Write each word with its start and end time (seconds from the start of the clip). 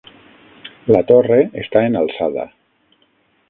La 0.95 1.03
torre 1.11 1.39
està 1.65 1.85
en 1.91 2.01
alçada. 2.03 2.51